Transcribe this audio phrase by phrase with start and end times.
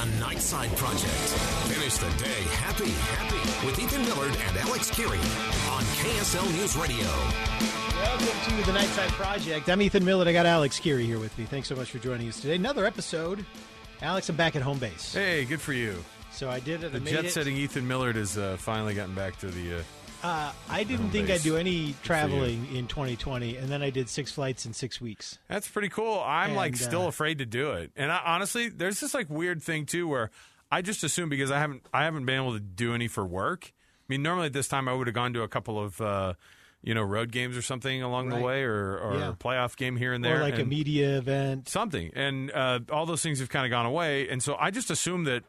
[0.00, 1.12] The Nightside Project.
[1.68, 5.18] Finish the day happy, happy with Ethan Millard and Alex Kirry
[5.68, 7.04] on KSL News Radio.
[8.00, 9.68] Welcome to the Nightside Project.
[9.68, 10.26] I'm Ethan Millard.
[10.26, 11.44] I got Alex Kirry here with me.
[11.44, 12.54] Thanks so much for joining us today.
[12.54, 13.44] Another episode.
[14.00, 15.12] Alex, I'm back at home base.
[15.12, 16.02] Hey, good for you.
[16.32, 16.94] So I did it.
[16.94, 19.80] The jet setting Ethan Millard has uh, finally gotten back to the.
[19.80, 19.82] Uh,
[20.22, 21.40] Uh, I didn't think base.
[21.40, 25.38] I'd do any traveling in 2020, and then I did six flights in six weeks.
[25.48, 26.20] that's pretty cool.
[26.24, 29.62] I'm like still uh, afraid to do it, and I, honestly, there's this like weird
[29.62, 30.30] thing too where
[30.70, 33.72] I just assume because I haven't I haven't been able to do any for work.
[33.72, 36.00] I mean, normally at this time I would have gone to a couple of.
[36.00, 36.34] Uh,
[36.82, 38.38] you know, road games or something along Right.
[38.38, 39.28] the way, or, or Yeah.
[39.28, 41.68] a playoff game here and there, or like a media event.
[41.68, 44.30] something, and uh, all those things have kind of gone away.
[44.30, 45.44] And so I just assume that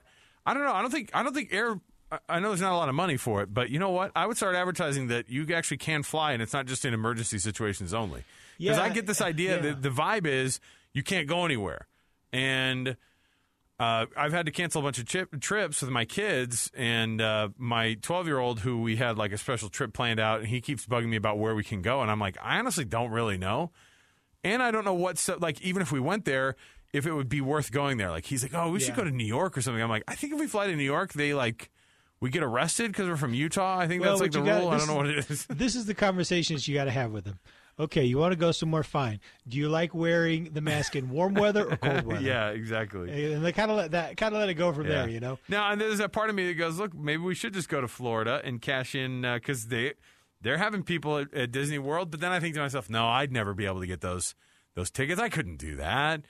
[0.45, 0.73] I don't know.
[0.73, 1.79] I don't think I don't think air.
[2.27, 4.11] I- know there's not a lot of money for it, but you know what?
[4.15, 7.37] I would start advertising that you actually can fly, and it's not just in emergency
[7.39, 8.23] situations only.
[8.57, 9.61] Because Yeah, I get this idea yeah.
[9.61, 10.59] that the vibe is
[10.93, 11.87] you can't go anywhere,
[12.33, 12.97] and
[13.79, 17.49] uh, I've had to cancel a bunch of chip, trips with my kids and uh,
[17.57, 20.61] my 12 year old, who we had like a special trip planned out, and he
[20.61, 23.37] keeps bugging me about where we can go, and I'm like, I honestly don't really
[23.37, 23.71] know,
[24.43, 25.27] and I don't know what's.
[25.29, 26.55] Like even if we went there,
[26.93, 28.09] if it would be worth going there.
[28.11, 29.81] Like he's like, oh, we should go to New York or something.
[29.81, 31.69] I'm like, I think if we fly to New York, they like
[32.21, 33.77] we get arrested because we're from Utah.
[33.79, 34.69] I think Well, that's like the rule.
[34.69, 35.45] I don't know what it is.
[35.49, 37.39] This is the conversations you got to have with them.
[37.79, 38.83] Okay, you want to go somewhere?
[38.83, 39.19] Fine.
[39.47, 42.21] Do you like wearing the mask in warm weather or cold weather?
[42.21, 43.33] yeah, exactly.
[43.33, 45.09] and they kind of let that kind of let it go from there.
[45.09, 45.39] You know.
[45.49, 47.81] Now, and there's a part of me that goes, look, maybe we should just go
[47.81, 49.93] to Florida and cash in because they
[50.41, 52.11] they're having people at, at Disney World.
[52.11, 54.35] But then I think to myself, no, I'd never be able to get those
[54.75, 55.19] those tickets.
[55.19, 56.21] I couldn't do that.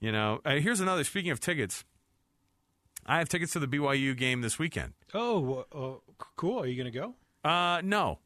[0.00, 0.40] You know.
[0.44, 1.04] Uh, here's another.
[1.04, 1.84] Speaking of tickets,
[3.06, 4.94] I have tickets to the BYU game this weekend.
[5.14, 6.60] Oh, uh, cool.
[6.62, 7.14] Are you going to go?
[7.48, 8.18] Uh, no.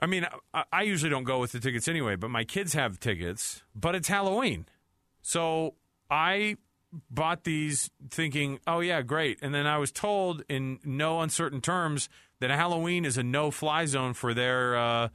[0.00, 3.00] I mean, I, I usually don't go with the tickets anyway, but my kids have
[3.00, 3.62] tickets.
[3.74, 4.66] But it's Halloween,
[5.22, 5.74] so
[6.10, 6.56] I
[7.10, 12.08] bought these thinking, "Oh yeah, great." And then I was told in no uncertain terms
[12.40, 15.08] that Halloween is a no-fly zone for their uh,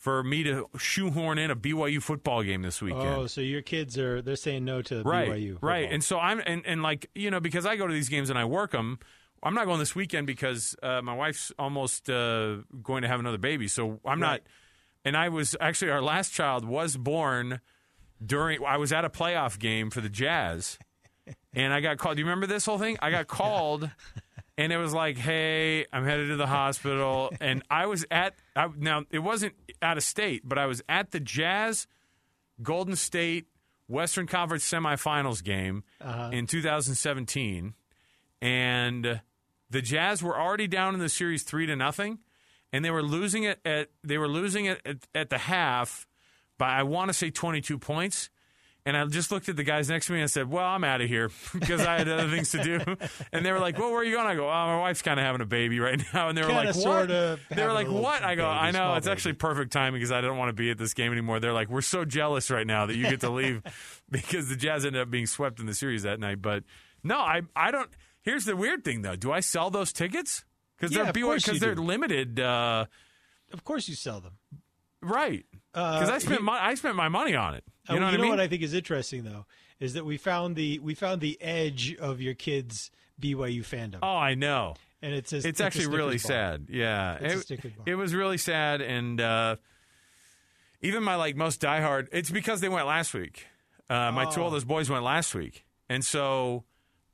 [0.00, 3.06] for me to shoehorn in a BYU football game this weekend.
[3.06, 5.58] Oh, so your kids are they're saying no to right, BYU.
[5.60, 5.82] right.
[5.82, 5.94] football.
[5.94, 8.38] And so I'm and, and like you know because I go to these games and
[8.38, 8.98] I work them.
[9.42, 13.38] I'm not going this weekend because uh, my wife's almost uh, going to have another
[13.38, 14.40] baby, so I'm not.
[15.02, 17.60] And I was actually our last child was born
[18.24, 18.64] during.
[18.64, 20.78] I was at a playoff game for the Jazz,
[21.54, 22.16] and I got called.
[22.16, 22.98] Do you remember this whole thing?
[23.00, 23.90] I got called,
[24.56, 28.34] and it was like, "Hey, I'm headed to the hospital," and I was at.
[28.54, 31.86] I, now it wasn't out of state, but I was at the Jazz
[32.62, 33.46] Golden State
[33.88, 36.30] Western Conference semifinals game uh-huh.
[36.32, 37.74] in 2017,
[38.40, 39.20] and
[39.70, 42.18] the Jazz were already down in the series three to nothing,
[42.72, 46.06] and they were losing it at they were losing it at, at the half
[46.58, 48.30] by I want to say 22 points.
[48.86, 50.84] And I just looked at the guys next to me and I said, "Well, I'm
[50.84, 52.80] out of here because I had other things to do."
[53.32, 55.20] And they were like, "Well, where are you going?" I go, "Oh, my wife's kind
[55.20, 57.08] of having a baby right now." And they were Kinda, like, "What?"
[57.56, 58.94] They were like, "What?" I go, baby, "I know.
[58.94, 61.40] It's baby." actually perfect timing because I don't want to be at this game anymore."
[61.40, 63.62] They're like, "We're so jealous right now that you get to leave
[64.10, 66.64] because the Jazz ended up being swept in the series that night." But
[67.04, 67.90] no, I I don't.
[68.22, 70.44] Here's the weird thing though: Do I sell those tickets?
[70.78, 71.82] Because Yeah, they're BYU because they're do.
[71.82, 72.86] limited, uh,
[73.52, 74.38] of course you sell them.
[75.02, 75.44] right?
[75.72, 77.64] Because I spent he- my I spent my money on it.
[77.94, 78.30] You know what I mean?
[78.30, 79.46] what I think is interesting though
[79.80, 82.90] is that we found the we found the edge of your kids'
[83.20, 84.74] BYU fandom, oh, I know.
[85.02, 86.18] and it's a, It's, a actually really bar.
[86.18, 86.66] sad.
[86.70, 89.56] Yeah, It's it, it was really sad, and uh,
[90.82, 92.08] even my like most diehard.
[92.12, 93.46] It's because they went last week.
[93.88, 94.44] Uh, my two Oh.
[94.44, 96.64] oldest boys went last week, and so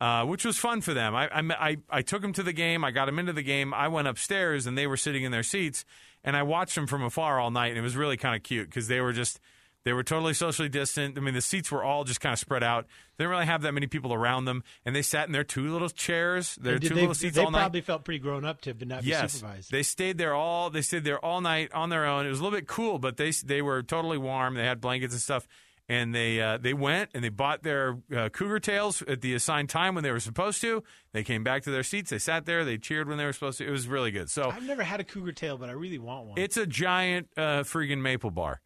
[0.01, 1.15] uh, which was fun for them.
[1.15, 2.85] I, I I I took them to the game.
[2.85, 3.73] I got them into the game.
[3.73, 5.85] I went upstairs, and they were sitting in their seats,
[6.23, 8.69] and I watched them from afar all night, and it was really kind of cute
[8.69, 9.41] because they were just.
[9.87, 11.17] They were totally socially distant.
[11.17, 12.87] I mean, the seats were all just kind of spread out.
[13.17, 15.73] They didn't really have that many people around them, and they sat in their two
[15.73, 17.59] little chairs, their two they, little seats all night.
[17.59, 19.71] They probably felt pretty grown up to not be Yes, supervised.
[19.71, 20.71] they stayed there all.
[20.71, 22.27] They stayed there all night on their own.
[22.27, 24.55] It was a little bit cool, but they they were totally warm.
[24.55, 25.47] They had blankets and stuff,
[25.89, 29.69] and they uh, they went and they bought their uh, cougar tails at the assigned
[29.69, 30.83] time when they were supposed to.
[31.13, 32.11] They came back to their seats.
[32.11, 32.65] They sat there.
[32.65, 33.67] They cheered when they were supposed to.
[33.69, 34.31] It was really good.
[34.31, 36.39] So I've never had a cougar tail, but I really want one.
[36.41, 38.61] it's a giant uh, freaking maple bar.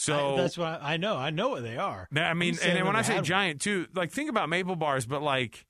[0.00, 1.16] So I, that's why I know.
[1.16, 2.06] I know what they are.
[2.14, 3.24] I mean, I'm and when I say had one.
[3.24, 5.66] giant too, like think about maple bars, but like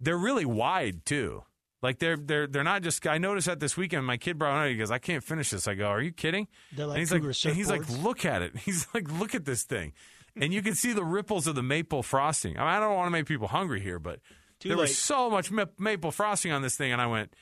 [0.00, 1.42] they're really wide too.
[1.82, 3.06] Like they're they're they're not just.
[3.06, 4.06] I noticed that this weekend.
[4.06, 4.70] My kid brought it.
[4.70, 7.10] He goes, "I can't finish this." I go, "Are you kidding?" They're like and he's
[7.10, 9.92] cougar like, and he's like, "Look at it." He's like, "Look at this thing,"
[10.34, 12.56] and you can see the ripples of the maple frosting.
[12.56, 14.20] I, mean, I don't want to make people hungry here, but
[14.60, 17.34] Too there was so much ma- maple frosting on this thing, and I went,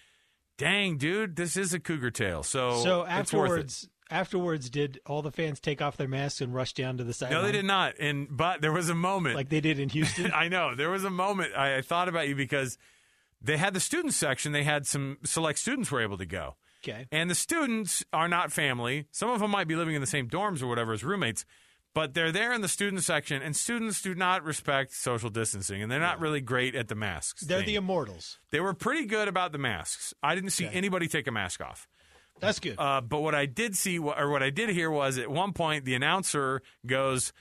[0.58, 3.54] "Dang, dude, this is a cougar tail." So So it's worth it.
[3.54, 7.12] afterwards, afterwards, did all the fans take off their masks and rush down to the
[7.12, 7.40] sideline?
[7.42, 7.94] No, they did not.
[7.98, 10.30] And but there was a moment Like they did in Houston.
[10.34, 10.74] I know.
[10.74, 12.78] There was a moment I, I thought about you because
[13.42, 14.52] they had the student section.
[14.52, 16.56] They had some select students were able to go.
[16.84, 17.06] okay.
[17.12, 19.06] And the students are not family.
[19.10, 21.44] Some of them might be living in the same dorms or whatever as roommates,
[21.94, 25.90] but they're there in the student section, and students do not respect social distancing, and
[25.90, 27.42] they're not really great at the masks.
[27.44, 27.66] They're thing.
[27.66, 28.38] the immortals.
[28.50, 30.12] they were pretty good about the masks.
[30.22, 30.76] I didn't see Okay.
[30.76, 31.88] anybody take a mask off.
[32.40, 32.76] That's good.
[32.78, 35.84] Uh, but what I did see, or what I did hear, was at one point
[35.84, 37.32] the announcer goes,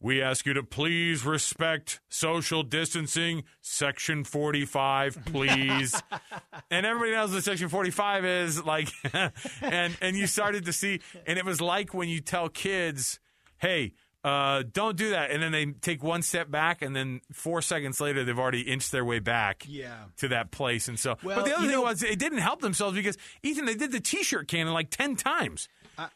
[0.00, 6.02] "We ask you to please respect social distancing, Section 45, please."
[6.70, 8.88] and everybody knows what Section 45 is, like,
[9.62, 13.20] and and you started to see, and it was like when you tell kids,
[13.58, 17.62] "Hey." Uh, don't do that, and then they take one step back, and then four
[17.62, 19.94] seconds later, they've already inched their way back Yeah.
[20.18, 20.88] to that place.
[20.88, 23.64] And so, Well, but the other thing know- was, it didn't help themselves because Ethan,
[23.64, 25.68] they did the T-shirt cannon like ten times.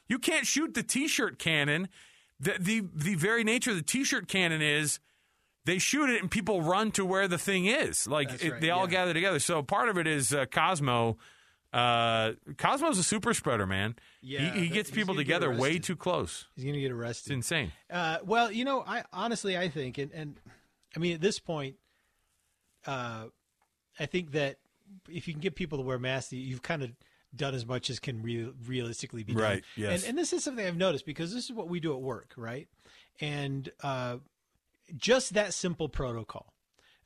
[0.08, 1.88] you can't shoot the T-shirt cannon.
[2.40, 4.98] The, the the very nature of the T-shirt cannon is
[5.66, 8.06] they shoot it and people run to where the thing is.
[8.06, 8.90] Like it, right, they all yeah.
[8.90, 9.38] gather together.
[9.38, 11.16] So part of it is uh, Cosmo.
[11.74, 13.96] Uh, Cosmo's a super spreader, man.
[14.22, 16.46] Yeah, he, he gets people gonna get together way too close.
[16.54, 17.32] He's going to get arrested.
[17.32, 17.72] It's insane.
[17.90, 20.36] Uh, well, you know, I honestly, I think, and, and
[20.94, 21.74] I mean, at this point,
[22.86, 23.24] uh,
[23.98, 24.58] I think that
[25.08, 26.92] if you can get people to wear masks, you've kind of
[27.34, 29.42] done as much as can re- realistically be done.
[29.42, 30.02] Right, yes.
[30.02, 32.34] And, and this is something I've noticed because this is what we do at work,
[32.36, 32.68] right?
[33.20, 34.18] And uh,
[34.96, 36.52] just that simple protocol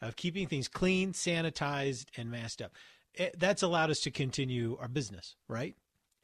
[0.02, 2.72] of keeping things clean, sanitized, and masked up.
[3.18, 5.74] It, that's allowed us to continue our business, right?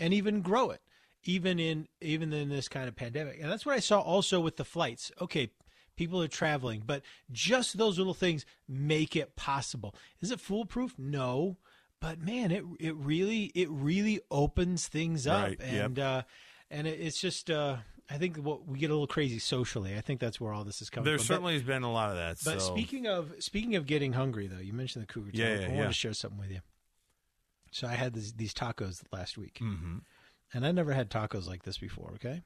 [0.00, 0.80] And even grow it,
[1.24, 3.38] even in even in this kind of pandemic.
[3.40, 5.12] And that's what I saw also with the flights.
[5.20, 5.50] Okay,
[5.96, 9.94] people are traveling, but just those little things make it possible.
[10.20, 10.94] Is it foolproof?
[10.98, 11.58] No.
[12.00, 15.86] But man, it it really it really opens things up, Right, yep.
[15.86, 16.22] and uh,
[16.70, 17.76] and it, it's just uh,
[18.10, 19.96] I think what we get a little crazy socially.
[19.96, 21.22] I think that's where all this is coming There from.
[21.22, 22.36] But- certainly has been a lot of that.
[22.44, 22.72] but so.
[22.74, 25.30] speaking of speaking of getting hungry, though, you mentioned the cougar.
[25.32, 25.76] Yeah, yeah, I yeah.
[25.78, 26.60] want to share something with you.
[27.74, 30.02] So I had these, these tacos last week, Mhm.
[30.52, 32.12] and I never had tacos like this before.
[32.14, 32.42] Okay,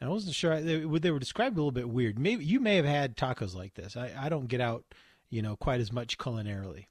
[0.00, 2.18] and I wasn't sure they, they were described a little bit weird.
[2.18, 3.98] Maybe you may have had tacos like this.
[3.98, 4.86] I, I don't get out,
[5.28, 6.86] you know, quite as much culinarily,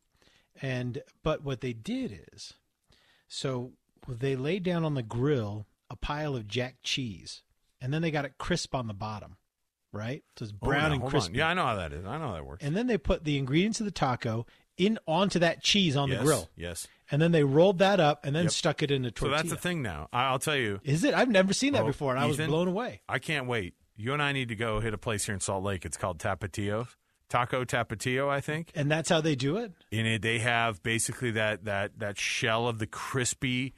[0.62, 2.54] and but what they did is,
[3.28, 3.72] so
[4.08, 7.42] they laid down on the grill a pile of jack cheese,
[7.82, 9.38] and then they got it crisp on the bottom,
[9.92, 10.24] right?
[10.38, 11.34] So it's Oh, brown and hold on.
[11.34, 12.06] Yeah, I know how that is.
[12.06, 12.64] I know how that works.
[12.64, 14.46] And then they put the ingredients of the taco
[14.86, 16.50] in onto that cheese on yes, the grill.
[16.56, 16.88] Yes.
[17.12, 18.52] And then they rolled that up and then Yep.
[18.52, 19.38] stuck it in a tortilla.
[19.40, 20.08] So that's the thing now.
[20.14, 21.14] I- I'll tell you, Is it?
[21.14, 23.02] I've never seen that Oh, before, and I was blown away.
[23.10, 23.76] I can't wait.
[23.96, 25.86] You and I need to go hit a place here in Salt Lake.
[25.86, 26.88] It's called Tapatio.
[27.30, 28.72] Taco Tapatio, I think.
[28.76, 29.72] And that's how they do it.
[29.92, 33.74] In it, they have basically that that that shell of the crispy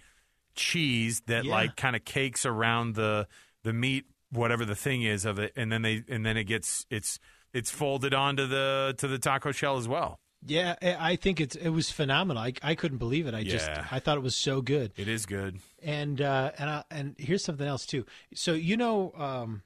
[0.55, 1.51] cheese that Yeah.
[1.51, 3.27] like kind of cakes around the
[3.63, 6.85] the meat, whatever the thing is of it, and then they and then it gets
[6.89, 7.19] it's
[7.53, 10.19] it's folded onto the to the taco shell as well.
[10.45, 12.41] Yeah, I think it's it was phenomenal.
[12.41, 13.33] I, I couldn't believe it.
[13.33, 13.85] I just Yeah.
[13.91, 14.91] I thought it was so good.
[14.97, 15.59] It is good.
[15.81, 18.05] And uh, and I, and here's something else too.
[18.33, 19.63] So you know, um,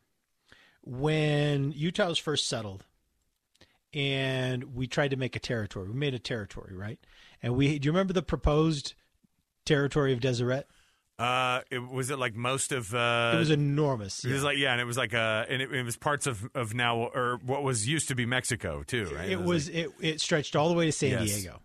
[0.84, 2.86] when Utah was first settled,
[3.94, 7.00] and we tried to make a territory, we made a territory, right?
[7.42, 8.94] And we do you remember the proposed
[9.66, 10.68] territory of Deseret?
[11.20, 14.24] Uh, it, was it like most of uh, it was enormous.
[14.24, 16.48] It was like yeah, and it was like uh, and it, it was parts of
[16.54, 19.30] of now or what was used to be Mexico too, right?
[19.30, 21.34] It was it, it stretched all the way to San Yes.
[21.34, 21.62] Diego,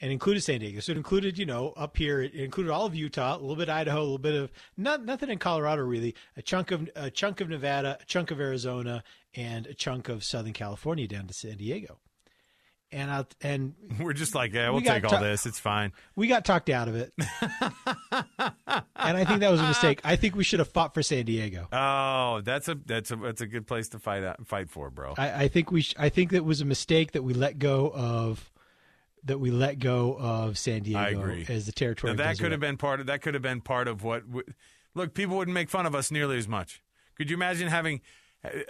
[0.00, 0.80] and included San Diego.
[0.80, 3.68] So it included you know up here it included all of Utah, a little bit
[3.68, 7.08] of Idaho, a little bit of not nothing in Colorado really, a chunk of a
[7.08, 9.04] chunk of Nevada, a chunk of Arizona,
[9.36, 11.98] and a chunk of Southern California down to San Diego.
[12.92, 15.46] And I and We're just like yeah, we'll got take all this.
[15.46, 15.92] It's fine.
[16.14, 20.00] we got talked out of it, and I think that was a mistake.
[20.04, 21.68] I think we should have fought for San Diego.
[21.72, 25.14] Oh, that's a that's a that's a good place to fight out, fight for, bro.
[25.16, 27.90] I, I think we sh- I think that was a mistake that we let go
[27.94, 28.50] of
[29.24, 32.12] that we let go of San Diego as the territory.
[32.12, 34.26] Now, that could have been part of that could have been part of what.
[34.26, 34.46] w-
[34.94, 36.82] Look, people wouldn't make fun of us nearly as much.
[37.16, 38.02] Could you imagine having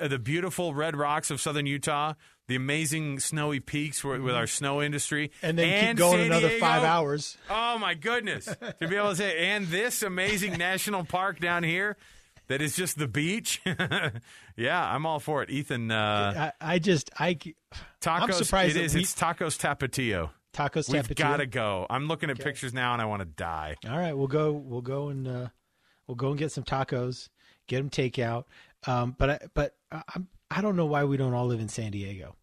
[0.03, 2.15] the beautiful red rocks of southern Utah,
[2.49, 5.47] the amazing snowy peaks with, with our snow industry, Mm-hmm.
[5.47, 6.61] and then keep going San another Diego?
[6.65, 7.37] five hours.
[7.49, 8.45] Oh my goodness!
[8.47, 11.97] to be able to say, and this amazing national park down here
[12.49, 13.61] that is just the beach.
[14.57, 15.51] yeah, I'm all for it.
[15.51, 17.53] Ethan, uh, I, I just I tacos.
[18.03, 18.95] I'm surprised it is.
[18.95, 20.31] we- It's tacos tapatio.
[20.53, 21.17] tacos We've tapatio.
[21.17, 21.87] got to go.
[21.89, 23.77] I'm looking at pictures now, and I want to die.
[23.89, 24.53] All right, we'll go.
[24.53, 25.49] We'll go and uh,
[26.07, 27.29] we'll go and get some tacos.
[27.69, 28.45] Get them takeout.
[28.87, 30.29] Um, but I, but I, I'm
[30.61, 32.37] don't know why we don't all live in San Diego.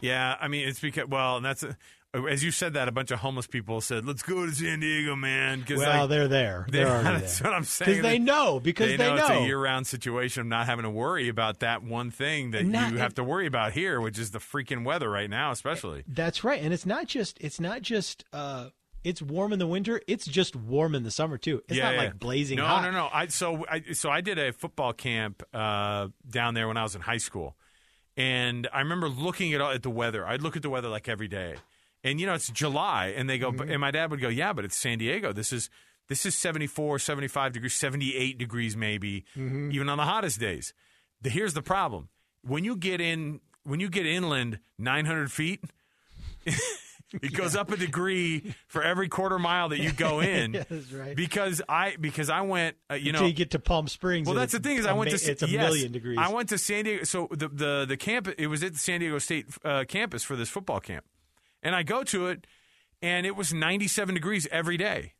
[0.00, 1.64] Yeah, I mean it's because well, and that's
[2.30, 5.16] as you said that, a bunch of homeless people said, "Let's go to San Diego,
[5.16, 6.66] man." Well, like, they're there.
[6.70, 7.50] they- They're already that's there.
[7.50, 7.90] what I'm saying.
[7.90, 8.60] Because they know.
[8.60, 9.22] Because they they, know, know.
[9.26, 12.92] it's a year-round situation of not having to worry about that one thing that Not-
[12.92, 16.04] you have to worry about here, which is the freaking weather right now, especially.
[16.06, 18.68] That's right, and it's not just it's not just uh,
[19.04, 20.00] it's warm in the winter.
[20.08, 21.62] It's just warm in the summer too.
[21.68, 22.00] It's yeah, not yeah.
[22.00, 22.82] like blazing no, hot.
[22.82, 23.08] No, no, no.
[23.12, 26.94] I so I so I did a football camp uh, down there when I was
[26.94, 27.54] in high school,
[28.16, 30.26] and I remember looking at at the weather.
[30.26, 31.56] I'd look at the weather like every day,
[32.02, 33.70] and you know it's July, and they go, Mm-hmm.
[33.70, 35.32] and my dad would go, yeah, but it's San Diego.
[35.32, 35.68] This is
[36.08, 39.70] this is 74, 75 degrees, 78 degrees maybe, Mm-hmm.
[39.72, 40.72] even on the hottest days.
[41.22, 42.08] The, here's the problem:
[42.42, 45.62] when you get in, when you get inland, 900 feet.
[47.22, 50.54] It goes up a degree for every quarter mile that you go in.
[50.54, 51.16] Yeah, that's right.
[51.16, 53.28] Because I because I went, uh, you Until know.
[53.28, 54.26] you get to Palm Springs.
[54.26, 56.18] well, that's the thing is I went to it's a yes, million degrees.
[56.20, 57.04] I went to San Diego.
[57.04, 60.36] So the the the camp it was at the San Diego State uh, campus for
[60.36, 61.04] this football camp,
[61.62, 62.46] and I go to it,
[63.00, 65.14] and it was 97 degrees every day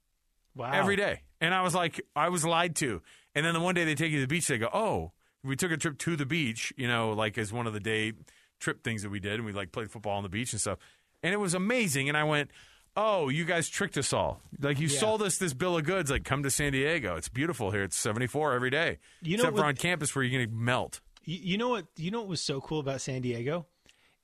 [0.55, 0.71] wow.
[0.73, 1.23] every day.
[1.41, 3.03] And I was like, I was lied to.
[3.35, 5.57] And then the one day they take you to the beach, they go, oh, we
[5.57, 8.13] took a trip to the beach, you know, like as one of the day
[8.61, 10.79] trip things that we did, and we like played football on the beach and stuff.
[11.25, 12.09] And it was amazing.
[12.09, 12.51] And I went,
[12.97, 14.41] oh, you guys tricked us all.
[14.61, 14.99] Like you Yeah.
[15.01, 16.11] sold us this bill of goods.
[16.11, 17.17] Like come to San Diego.
[17.17, 17.83] It's beautiful here.
[17.83, 18.99] It's 74 every day.
[19.23, 21.01] You know Except for on campus where you're going to melt.
[21.25, 21.87] You, you know what?
[21.97, 23.67] You know what was so cool about San Diego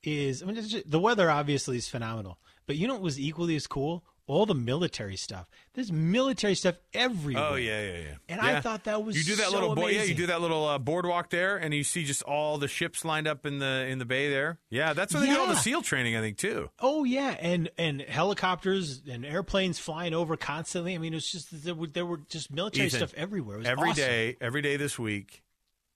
[0.02, 3.56] is I mean just, the weather obviously is phenomenal, but you know what was equally
[3.56, 4.04] as cool?
[4.30, 5.48] All the military stuff.
[5.74, 7.48] There's military stuff everywhere.
[7.50, 8.14] Oh yeah, yeah, yeah.
[8.28, 9.90] And I thought that was you do that so little boy.
[9.90, 13.04] Yeah, you do that little uh, boardwalk there, and you see just all the ships
[13.04, 14.60] lined up in the in the bay there.
[14.70, 16.70] Yeah, that's where they do all the SEAL training, I think, too.
[16.78, 20.94] Oh yeah, and and helicopters and airplanes flying over constantly.
[20.94, 23.56] I mean, it's just there were, there were just military Ethan, stuff everywhere.
[23.56, 24.04] It was Every awesome.
[24.04, 25.42] day, every day this week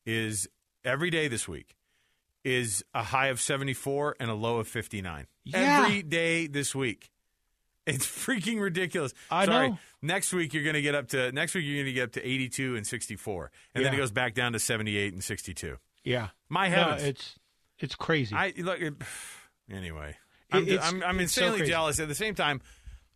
[0.05, 0.49] is
[0.85, 1.77] every day this week
[2.45, 5.27] is a high of 74 and a low of 59.
[5.45, 5.85] Yeah.
[5.85, 7.11] Every day this week.
[7.87, 9.13] It's freaking ridiculous.
[9.31, 9.69] I Sorry.
[9.71, 9.79] know.
[10.01, 12.13] Next week you're going to get up to next week you're going to get up
[12.13, 13.51] to 82 and 64.
[13.75, 15.77] And then it goes back down to 78 and 62.
[16.05, 17.03] Yeah, My no, heavens.
[17.03, 17.39] it's
[17.79, 18.35] it's crazy.
[18.35, 18.95] I look it,
[19.71, 20.17] anyway.
[20.53, 21.73] I'm, it's- I'm, I'm it's so insanely crazy.
[21.73, 22.01] jealous.
[22.01, 22.61] At the same time,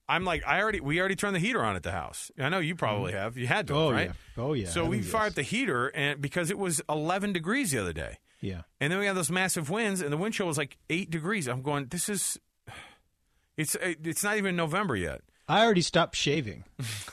[0.08, 2.30] I'm like I already we already turned the heater on at the house.
[2.38, 2.78] I know you mm-hmm.
[2.78, 3.36] probably have.
[3.36, 4.06] You had to, oh right?
[4.36, 4.68] yeah, oh yeah.
[4.68, 5.34] So I we fired yes.
[5.34, 8.18] the heater and because it was 11 degrees the other day.
[8.40, 11.10] Yeah, And then we had those massive winds and the wind chill was like 8
[11.10, 11.48] degrees.
[11.48, 12.38] I'm going this is
[13.58, 15.20] it's it's not even November yet.
[15.48, 16.64] I already stopped shaving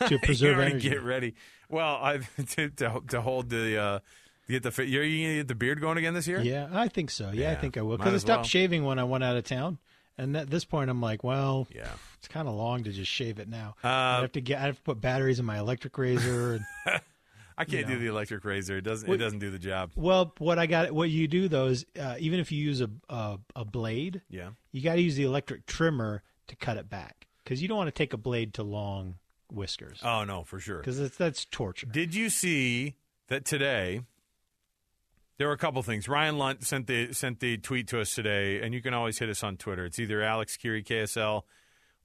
[0.08, 0.90] to preserve energy.
[0.90, 1.36] get ready.
[1.70, 2.20] Well, I
[2.52, 4.00] to, to, to hold the uh
[4.48, 6.40] get the you're you to get the beard going again this year?
[6.42, 7.32] Yeah, I think so.
[7.34, 8.44] Yeah, I think I will because I stopped well.
[8.46, 9.80] shaving when I went out of town,
[10.18, 11.88] and at this point, I'm like, well, Yeah.
[12.20, 13.76] it's kind of long to just shave it now.
[13.84, 16.54] Uh, I have to get, I have to put batteries in my electric razor.
[16.56, 16.66] And,
[17.58, 18.78] I can't You do the electric razor.
[18.78, 19.92] It doesn't it doesn't do the job.
[19.96, 22.90] well, what I got, what you do though is, uh, even if you use a
[23.10, 24.50] a, a blade, Yeah.
[24.74, 27.88] you got to use the electric trimmer to cut it back because you don't want
[27.88, 29.16] to take a blade to long
[29.52, 30.80] whiskers Oh no, for sure.
[30.80, 31.88] because that's torture.
[31.88, 32.96] Did you see
[33.28, 34.02] that today?
[35.38, 36.08] There were a couple things.
[36.08, 39.30] Ryan Lunt sent the sent the tweet to us today, and you can always hit
[39.30, 39.86] us on Twitter.
[39.86, 41.42] It's either Alex Kirry KSL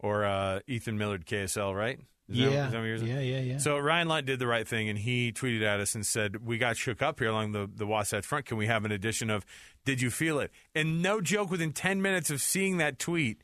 [0.01, 2.01] or uh, Ethan Millard KSL, right?
[2.29, 3.09] Is yeah, is that what yours is?
[3.09, 3.59] yeah, yeah, yeah.
[3.59, 6.59] So Ryan Lunt did the right thing, and he tweeted at us and said, "We
[6.59, 8.47] got shook up here along the the Wasatch Front.
[8.47, 9.47] Can we have an edition of
[9.85, 13.41] Did you feel it?" And no joke, within ten minutes of seeing that tweet,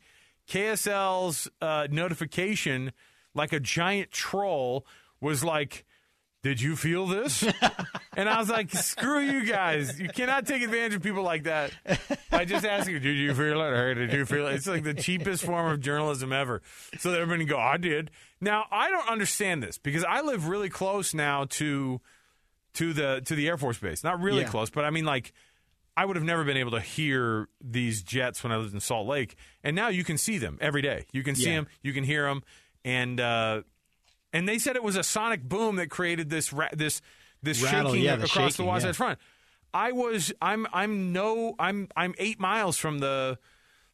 [0.49, 2.91] KSL's uh, notification,
[3.33, 4.85] like a giant troll,
[5.21, 5.85] was like.
[6.43, 7.43] Did you feel this?
[8.15, 9.99] and I was like, screw you guys.
[9.99, 11.71] You cannot take advantage of people like that
[12.31, 13.73] by just asking, did you feel it?
[13.73, 14.53] Or did you feel it?
[14.53, 16.61] It's like the cheapest form of journalism ever.
[16.99, 18.11] So that everybody go, I did.
[18.39, 21.99] Now, I don't understand this because I live really close now to
[22.75, 24.03] to the to the Air Force Base.
[24.03, 24.47] Not really Yeah.
[24.49, 25.33] close, but I mean like
[25.97, 29.07] I would have never been able to hear these jets when I lived in Salt
[29.07, 31.05] Lake, and now you can see them every day.
[31.11, 31.55] You can see Yeah.
[31.55, 32.43] them, you can hear them,
[32.85, 33.63] and uh,
[34.31, 37.01] and they said it was a sonic boom that created this ra- this
[37.41, 38.91] this Rattle, shaking yeah, the across the shaking, Wasatch yeah.
[38.93, 39.19] Front.
[39.73, 43.37] I was I'm I'm no I'm I'm eight miles from the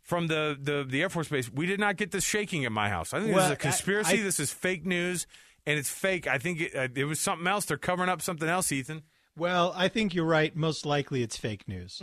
[0.01, 1.49] from the, the, the Air Force Base.
[1.49, 3.13] We did not get this shaking at my house.
[3.13, 4.17] I think Well, this is a conspiracy.
[4.17, 5.25] I- I- this is fake news,
[5.65, 6.27] and it's fake.
[6.27, 7.63] I think it, uh, it was something else.
[7.63, 9.03] They're covering up something else, Ethan.
[9.35, 10.55] Well, I think you're right.
[10.55, 12.01] Most likely it's fake news.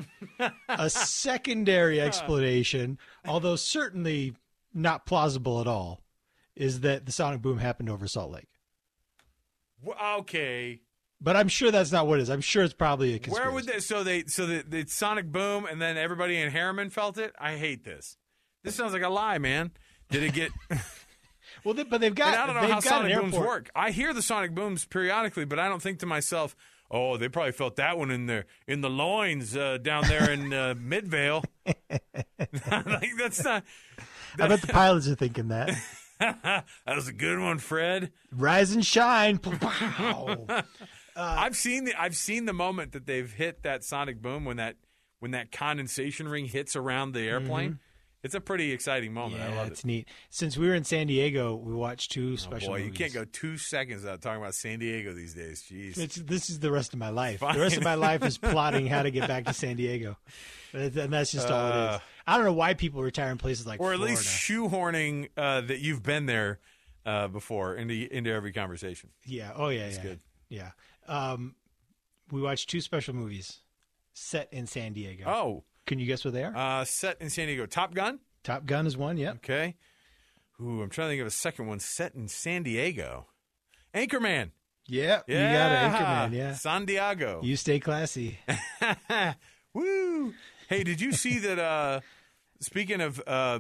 [0.69, 4.35] a secondary explanation, although certainly
[4.75, 6.01] not plausible at all,
[6.57, 8.49] is that the sonic boom happened over Salt Lake.
[10.03, 10.81] Okay.
[11.21, 12.31] But I'm sure that's not what it is.
[12.31, 13.47] I'm sure it's probably a conspiracy.
[13.47, 13.81] Where would they?
[13.81, 17.35] So they so the, the sonic boom, and then everybody in Herriman felt it.
[17.39, 18.17] I hate this.
[18.65, 19.71] This sounds like a lie, man.
[20.11, 20.51] Did it get?
[21.65, 22.35] Well, they, but they've got.
[22.35, 23.71] and I don't know how sonic booms work.
[23.75, 26.57] I hear the sonic booms periodically, but I don't think to myself,
[26.91, 30.53] "Oh, they probably felt that one in their in the loins uh, down there in
[30.53, 33.65] uh, Midvale." like that's not.
[34.39, 35.77] I bet the pilots are thinking that.
[36.19, 38.13] that was a good one, Fred.
[38.33, 39.39] Rise and shine.
[39.39, 40.47] Pow.
[41.17, 44.77] I've seen the I've seen the moment that they've hit that sonic boom when that
[45.19, 47.79] when that condensation ring hits around the airplane.
[48.23, 49.43] It's a pretty exciting moment.
[49.43, 49.87] I Yeah, love it's it.
[49.87, 50.09] neat.
[50.29, 53.25] Since we were in San Diego, we watched two Oh, special boy, you can't go
[53.25, 55.63] two seconds without talking about San Diego these days.
[55.63, 55.97] Jeez.
[55.97, 57.41] It's, this is the rest of my life.
[57.41, 57.55] Fine.
[57.55, 60.19] The rest of my life is plotting how to get back to San Diego,
[60.75, 62.01] and that's just all it Uh, is.
[62.27, 64.05] I don't know why people retire in places like or at Florida.
[64.17, 66.61] least shoehorning uh, that you've been there
[67.07, 69.11] uh, before into into every conversation.
[69.25, 69.53] yeah.
[69.57, 69.89] Oh yeah.
[69.89, 70.03] yeah.
[70.03, 70.21] good.
[70.51, 70.71] Yeah.
[71.09, 71.55] Um,
[72.31, 73.61] we watched two special movies
[74.13, 75.25] set in San Diego.
[75.27, 76.57] Oh, Can you guess what they are?
[76.57, 77.67] uh, set in San Diego.
[77.67, 78.21] Top Gun.
[78.45, 79.17] Top Gun is one.
[79.17, 79.33] yeah.
[79.33, 79.75] Okay.
[80.63, 83.27] Ooh, I'm trying to think of a second one set in San Diego.
[83.93, 84.53] Anchorman.
[84.87, 85.23] Yeah.
[85.27, 85.51] Yeah.
[85.51, 86.39] You got it, Anchorman.
[86.39, 86.55] Yeah.
[86.55, 87.41] San Diego.
[87.43, 88.39] You stay classy.
[89.75, 90.33] Woo!
[90.69, 91.59] Hey, did you see that?
[91.59, 92.01] Uh,
[92.61, 93.59] speaking of, uh,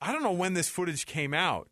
[0.00, 1.68] I don't know when this footage came out,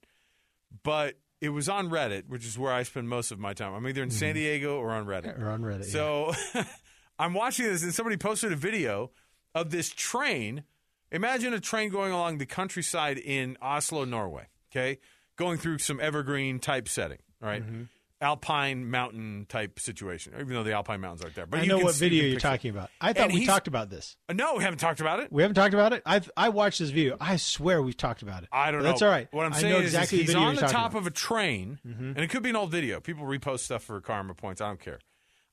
[0.83, 3.73] but it was on Reddit, which is where I spend most of my time.
[3.73, 5.41] I'm either in San Diego or on Reddit.
[5.43, 5.87] Or on Reddit.
[5.87, 5.93] yeah.
[5.93, 6.33] So
[7.19, 9.11] I'm watching this, and somebody posted a video
[9.55, 10.65] of this train.
[11.11, 14.47] Imagine a train going along the countryside in Oslo, Norway.
[14.71, 14.99] Okay,
[15.37, 17.19] going through some evergreen type setting.
[17.41, 17.63] Right?
[17.63, 17.83] Mm-hmm.
[18.23, 21.45] Alpine mountain type situation, even though the Alpine mountains aren't there.
[21.45, 22.89] But I you know what video you're talking about.
[23.01, 24.17] I thought And we talked about this.
[24.29, 25.33] Uh, No, we haven't talked about it.
[25.33, 26.05] We haven't talked about it.
[26.07, 27.17] I've I watched this video.
[27.21, 28.49] I swear we've talked about it.
[28.53, 28.91] I don't But know.
[28.91, 29.27] That's all right.
[29.33, 30.89] What I'm I saying know is, is exactly he's the on the top about.
[30.91, 30.97] Mm-hmm.
[30.99, 33.01] of a train, and it could be an old video.
[33.01, 34.61] People repost stuff for karma points.
[34.61, 35.01] I don't care.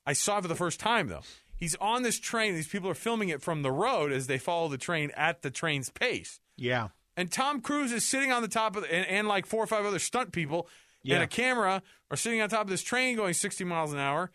[0.06, 1.24] I saw it for the first time though.
[1.60, 2.56] He's on this train.
[2.56, 5.51] These people are filming it from the road as they follow the train at the
[5.51, 6.39] train's pace.
[6.56, 6.89] Yeah.
[7.18, 9.68] And Tom Cruise is sitting on the top of the, and, and like four or
[9.68, 10.68] five other stunt people
[11.04, 11.16] Yeah.
[11.16, 14.32] and a camera are sitting on top of this train going 60 miles an hour.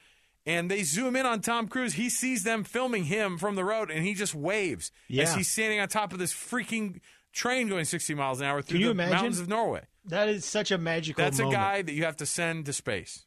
[0.47, 1.95] And they zoom in on Tom Cruise.
[1.95, 5.81] He sees them filming him from the road, and he just waves as he's standing
[5.81, 7.00] on top of this freaking
[7.33, 9.14] train going 60 miles an hour through the imagine?
[9.14, 9.85] mountains of Norway.
[10.04, 11.54] That is such a magical That's moment.
[11.54, 13.25] a guy that you have to send to space.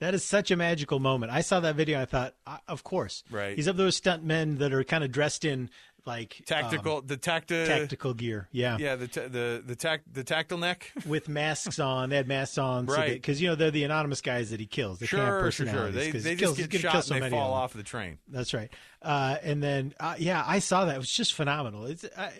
[0.00, 1.30] That is such a magical moment.
[1.30, 2.34] I saw that video I thought,
[2.66, 3.22] of course.
[3.30, 3.54] Right.
[3.56, 5.70] He's of those stunt men that are kind of dressed in
[6.06, 8.48] like Tactical, um, the tacti- tactical gear.
[8.52, 8.78] Yeah.
[8.80, 10.90] yeah, the ta- the the tac- the tactile neck.
[11.06, 12.08] With masks on.
[12.08, 12.86] They had masks on.
[12.86, 13.12] Right.
[13.12, 14.98] Because, you know, they're the anonymous guys that he kills.
[14.98, 15.66] They can't sure, sure, sure.
[15.66, 16.24] personalities.
[16.24, 18.16] They just kills- get shot kill and they fall of off the train.
[18.28, 18.70] That's right.
[19.02, 20.94] Uh, and then, uh, yeah, I saw that.
[20.94, 21.84] It was just phenomenal.
[21.84, 22.32] It's I,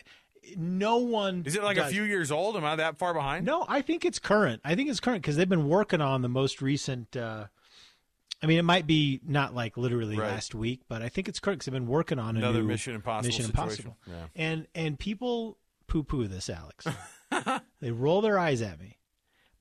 [0.57, 1.43] no one.
[1.47, 2.57] Is it like a few years old?
[2.57, 3.45] Am I that far behind?
[3.47, 4.61] No, I think it's current.
[4.65, 7.17] I think it's current because they've been working on the most recent.
[7.17, 7.47] Uh,
[8.43, 10.31] I mean, it might be not like literally Right.
[10.31, 12.69] last week, but I think it's current because they've been working on a Another new
[12.69, 13.87] Mission Impossible Mission situation.
[13.87, 13.97] Impossible.
[14.07, 14.27] Yeah.
[14.35, 16.87] And and people poo poo this, Alex.
[17.81, 18.99] they roll their eyes at me,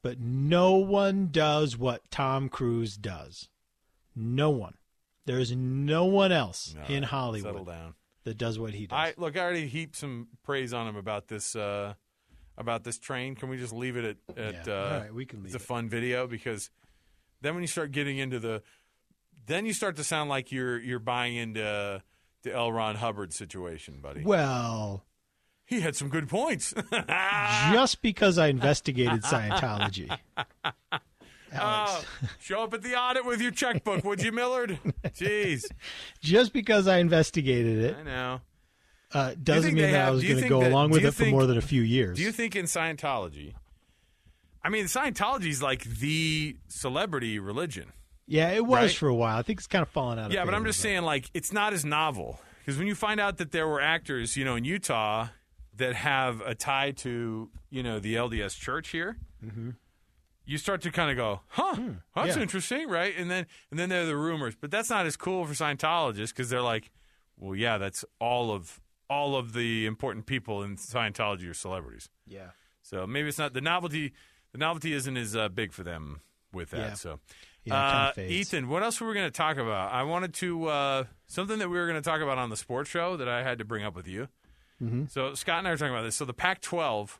[0.01, 3.49] but no one does what Tom Cruise does.
[4.15, 4.75] No one.
[5.25, 7.93] There is no one else No, in Settle Hollywood down.
[8.25, 8.95] That does what he does.
[8.97, 9.37] I look.
[9.37, 11.93] I already heaped some praise on him about this uh,
[12.57, 13.35] about this train.
[13.35, 14.37] Can we just leave it at?
[14.37, 14.73] at Yeah.
[14.73, 15.61] uh, All right, we can It's a it.
[15.61, 16.69] fun video because
[17.41, 18.61] then when you start getting into the,
[19.45, 22.01] then you start to sound like you're you're buying into
[22.43, 22.71] the L.
[22.71, 24.23] Ron Hubbard situation, buddy.
[24.23, 25.05] well,
[25.65, 26.73] He had some good points.
[27.71, 30.09] just because I investigated Scientology.
[31.53, 32.05] Oh, Alex,
[32.39, 34.79] show up at the audit with your checkbook, would you, Millard?
[35.09, 35.65] Jeez,
[36.21, 38.41] just because I investigated it I know.
[39.13, 41.45] uh, doesn't mean that I was going to go that- along with it for more
[41.45, 42.17] than a few years.
[42.17, 43.53] Do you think in Scientology?
[44.63, 47.93] I mean, Scientology is like the celebrity religion.
[48.27, 48.91] yeah, it was Right?
[48.95, 49.37] for a while.
[49.37, 50.27] I think it's kind of fallen out.
[50.27, 53.19] of Yeah, but I'm just saying, like, it's not as novel because when you find
[53.19, 55.29] out that there were actors, you know, in Utah
[55.77, 59.17] that have a tie to, you know, the LDS Church here,
[60.49, 62.27] you start to kind of go, "Huh, that's Mm-hmm.
[62.27, 62.39] yeah.
[62.41, 65.45] interesting, right?" And then, and then there are the rumors, but that's not as cool
[65.45, 66.91] for Scientologists because they're like,
[67.37, 72.49] "Well, yeah, that's all of all of the important people in Scientology are celebrities." Yeah.
[72.81, 74.13] So maybe it's not the novelty.
[74.51, 76.77] The novelty isn't as uh, big for them with that.
[76.79, 76.93] Yeah.
[76.95, 77.19] So,
[77.63, 78.19] Yeah, uh.
[78.19, 79.91] Ethan, what else were we going to talk about?
[79.93, 82.89] I wanted to uh, something that we were going to talk about on the sports
[82.89, 84.27] show that I had to bring up with you.
[84.81, 85.05] Mm-hmm.
[85.09, 86.15] So Scott and I were talking about this.
[86.15, 87.19] So the Pac-12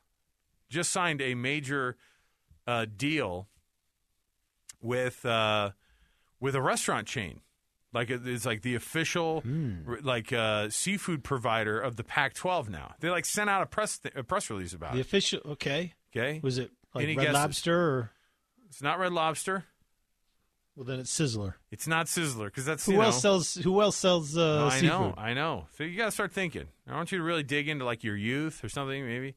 [0.70, 1.98] just signed a major
[2.68, 3.48] uh, deal
[4.82, 5.72] with uh,
[6.40, 7.42] with a restaurant chain.
[7.92, 9.44] Like it- it's like the official
[9.88, 12.94] r- like uh, seafood provider of the Pac-12 now.
[13.00, 15.02] They like sent out a press th- a press release about The it.
[15.02, 15.42] official.
[15.46, 15.94] Okay.
[16.16, 17.34] Okay, Was it like Any Red guesses?
[17.36, 18.12] Lobster or?
[18.68, 19.66] it's not Red Lobster.
[20.76, 21.56] Well, then it's Sizzler.
[21.72, 23.56] It's not Sizzler because that's Who you else know, sells?
[23.56, 24.90] Who else sells uh, I seafood?
[24.90, 25.68] know, I know.
[25.78, 26.68] So you got to start thinking.
[26.88, 29.06] I want you to really dig into like your youth or something.
[29.06, 29.36] Maybe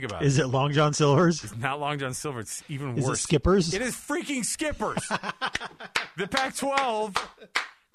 [0.00, 1.42] think about Is it Long John Silver's?
[1.44, 2.40] It's Not Long John Silver.
[2.40, 3.18] It's even Is worse.
[3.20, 3.74] it Skippers?
[3.74, 5.06] It is freaking Skippers.
[6.16, 7.16] the Pac-12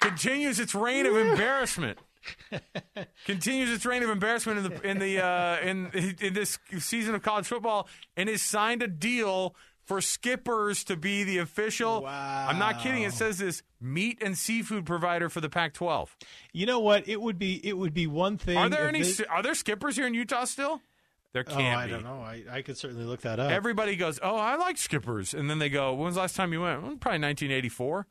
[0.00, 1.98] continues its reign of embarrassment.
[3.26, 7.22] continues its reign of embarrassment in the in the uh, in in this season of
[7.22, 12.02] college football, and has signed a deal for Skippers to be the official.
[12.02, 12.46] Wow.
[12.48, 13.02] I'm not kidding.
[13.02, 16.10] It says this meat and seafood provider for the Pac-12.
[16.52, 17.08] You know what?
[17.08, 18.56] It would be it would be one thing.
[18.56, 19.02] Are there any?
[19.02, 20.80] they- Are there Skippers here in Utah still?
[21.32, 21.92] There Oh, can't I be.
[21.92, 22.20] don't know.
[22.20, 23.50] I, I could certainly look that up.
[23.50, 26.52] Everybody goes, "Oh, I like Skippers," and then they go, "When was the last time
[26.52, 28.06] you went?" Well, probably 1984.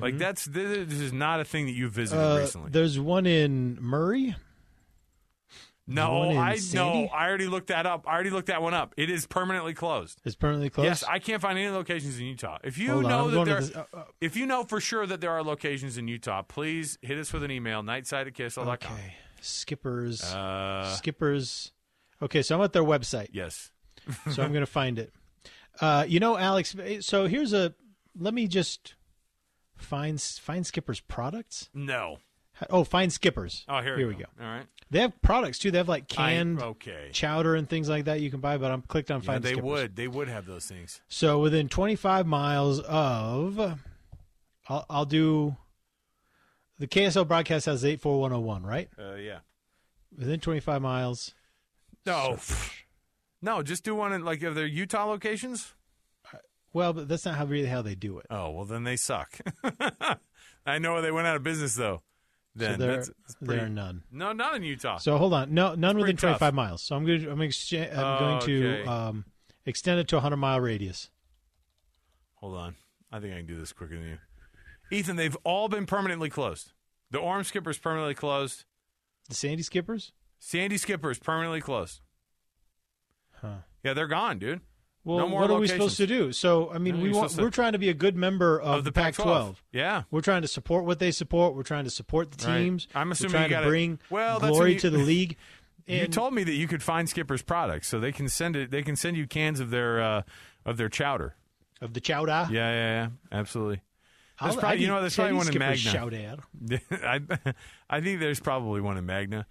[0.00, 2.36] Like that's this this is not a thing that you visited Mm-hmm.
[2.36, 2.70] Uh, recently.
[2.70, 4.36] there's one in Murray.
[5.88, 8.06] no, I no, I already looked that up.
[8.06, 8.94] I already looked that one up.
[8.96, 10.20] It is permanently closed.
[10.24, 10.84] It's permanently closed.
[10.86, 12.58] Yes, I can't find any locations in Utah.
[12.62, 15.20] If you Hold know that there, this- uh, uh, if you know for sure that
[15.20, 18.68] there are locations in Utah, please hit us with an email, nightside at.
[18.68, 19.16] Okay.
[19.40, 20.22] Skippers.
[20.22, 21.72] Uh, Skippers.
[22.22, 23.28] Okay, so I'm at their website.
[23.32, 23.70] yes.
[24.30, 25.12] so I'm going to find it.
[25.80, 26.74] Uh, you know, Alex.
[27.00, 27.74] So here's a.
[28.18, 28.94] Let me just
[29.76, 31.68] find find Skipper's products.
[31.74, 32.18] No.
[32.70, 33.64] Oh, find Skippers.
[33.68, 34.28] Oh, here, here we we go.
[34.40, 34.66] All right.
[34.90, 35.70] They have products too.
[35.70, 37.08] They have like I- canned okay.
[37.12, 38.58] chowder and things like that you can buy.
[38.58, 39.64] But I'm clicked on Yeah, find they Skippers.
[39.64, 39.96] would.
[39.96, 41.00] They would have those things.
[41.08, 43.58] So within 25 miles of,
[44.68, 45.56] I'll, I'll do.
[46.78, 48.88] The KSL broadcast has 84101, right?
[48.98, 49.38] Uh, yeah.
[50.16, 51.34] Within 25 miles.
[52.06, 52.38] No.
[53.40, 55.74] No, just do one in like of their Utah locations.
[56.72, 58.26] Well, but that's not how really how they do it.
[58.30, 59.38] Oh well, then they suck.
[60.66, 62.02] I know they went out of business though.
[62.54, 64.02] Then so there, that's, that's there are none.
[64.12, 64.98] no, not in Utah.
[64.98, 66.82] So hold on, no, none within 25 miles.
[66.82, 67.50] So I'm going to I'm, I'm
[67.96, 68.88] Oh, going to okay.
[68.88, 69.24] um,
[69.66, 71.10] extend it to a 100 mile radius.
[72.36, 72.76] Hold on,
[73.10, 74.18] I think I can do this quicker than you,
[74.90, 75.16] Ethan.
[75.16, 76.72] They've all been permanently closed.
[77.10, 78.64] The Orem Skipper's permanently closed.
[79.28, 80.12] The Sandy Skippers.
[80.44, 82.00] Sandy Skipper's permanently closed.
[83.40, 83.58] Huh.
[83.84, 84.60] Yeah, they're gone, dude.
[85.04, 86.32] Well, No more what are we supposed to do?
[86.32, 88.84] So I mean, No, we want, we're trying to be a good member of, Of
[88.84, 89.54] the Pac-12.
[89.72, 90.02] Yeah.
[90.10, 91.54] We're trying to support what they support.
[91.54, 92.58] We're trying to support the Right.
[92.58, 92.88] teams.
[92.92, 95.36] I'm We're assuming trying you to gotta- bring Well, glory you- to the league.
[95.86, 98.70] you told me that you could find Skipper's products, so they can send it.
[98.72, 100.22] They can send you cans of their uh,
[100.64, 101.36] of their chowder.
[101.80, 102.48] of the chowder.
[102.50, 102.72] Yeah, yeah,
[103.04, 103.08] yeah.
[103.38, 103.80] Absolutely.
[104.40, 105.76] There's probably, you know, there's probably one in Magna.
[105.92, 106.36] Chowder.
[106.90, 107.20] I,
[107.90, 109.46] I think there's probably one in Magna.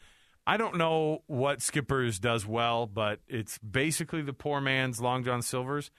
[0.51, 5.41] I don't know what Skippers does well, but it's basically the poor man's Long John
[5.41, 5.91] Silver's.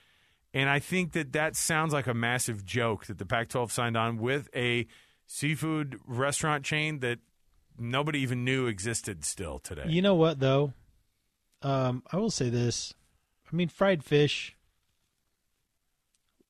[0.52, 3.96] And I think that that sounds like a massive joke that the Pac 12 signed
[3.96, 4.86] on with a
[5.26, 7.18] seafood restaurant chain that
[7.78, 9.86] nobody even knew existed still today.
[9.86, 10.74] You know what though?
[11.62, 12.92] Um, I will say this.
[13.50, 14.54] I mean, fried fish.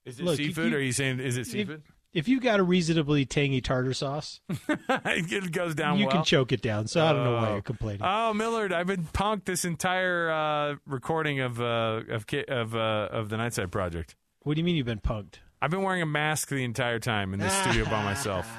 [0.04, 0.72] Is it Look, seafood?
[0.72, 1.82] you- or are you saying is it seafood?
[2.12, 4.40] If you got a reasonably tangy tartar sauce,
[4.88, 6.16] it goes down you well.
[6.16, 6.86] can choke it down.
[6.86, 7.52] So I don't know why Oh.
[7.54, 8.02] you're complaining.
[8.04, 13.28] Oh, Millard, I've been punked this entire uh, recording of uh, of of uh, of
[13.30, 14.14] the Nightside Project.
[14.42, 15.36] what do you mean you've been punked?
[15.62, 18.46] I've been wearing a mask the entire time in the studio by myself.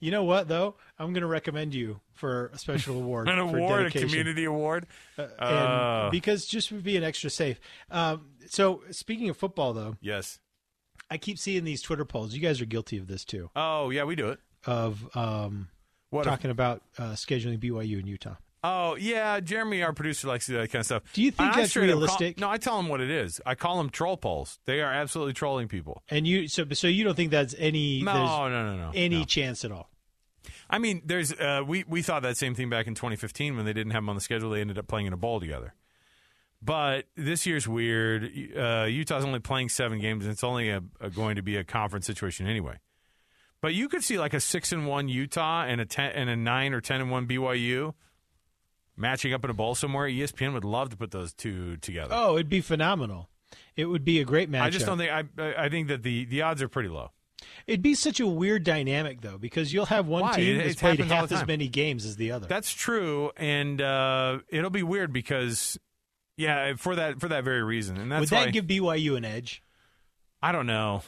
[0.00, 0.74] You know what though?
[0.98, 3.26] I'm going to recommend you for a special award.
[3.30, 4.86] An award, a community award.
[5.16, 6.08] and Oh.
[6.10, 7.58] because just to be an extra safe.
[7.90, 10.40] Um, so speaking of football, though, Yes.
[11.10, 12.34] I keep seeing these Twitter polls.
[12.34, 13.50] You guys are guilty of this too.
[13.54, 14.40] Oh, yeah, we do it.
[14.66, 15.68] Of um,
[16.10, 16.22] What?
[16.22, 18.36] if- talking about uh, scheduling BYU in Utah.
[18.62, 19.40] oh, yeah.
[19.40, 21.02] Jeremy, our producer, likes to do that kind of stuff.
[21.12, 22.38] Do you think I that's up call- realistic?
[22.40, 23.40] no, I tell them what it is.
[23.44, 24.58] I call them troll polls.
[24.64, 26.02] They are absolutely trolling people.
[26.08, 28.90] And you, so so you don't think that's any No, no, no, no.
[28.94, 29.24] any no.
[29.24, 29.90] chance at all?
[30.70, 33.72] I mean, there's uh, we we thought that same thing back in 2015 when they
[33.74, 34.50] didn't have them on the schedule.
[34.50, 35.74] They ended up playing in a bowl together.
[36.64, 38.24] But this year's weird.
[38.56, 41.64] Uh, Utah's only playing seven games, and it's only a, a, going to be a
[41.64, 42.78] conference situation anyway.
[43.60, 46.36] But you could see like a six and one Utah and a ten and a
[46.36, 47.94] nine or ten and one BYU
[48.96, 50.08] matching up in a bowl somewhere.
[50.08, 52.14] ESPN would love to put those two together.
[52.14, 53.28] Oh, it'd be phenomenal.
[53.76, 54.62] It would be a great matchup.
[54.62, 57.10] I just don't think I I think that the the odds are pretty low.
[57.66, 60.36] It'd be such a weird dynamic though, because you'll have one Why?
[60.36, 62.46] team It- that's it played half as many games as the other.
[62.46, 65.78] That's true, and uh, it'll be weird because,
[66.36, 69.24] yeah, for that for that very reason, and that's Would that why give BYU an
[69.24, 69.62] edge?
[70.42, 71.02] I don't know.